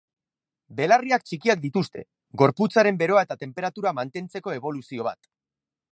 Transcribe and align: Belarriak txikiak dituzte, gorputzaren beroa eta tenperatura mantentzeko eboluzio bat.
Belarriak 0.79 1.25
txikiak 1.27 1.61
dituzte, 1.65 2.03
gorputzaren 2.43 2.99
beroa 3.03 3.25
eta 3.29 3.37
tenperatura 3.45 3.95
mantentzeko 3.99 4.59
eboluzio 4.61 5.07
bat. 5.11 5.35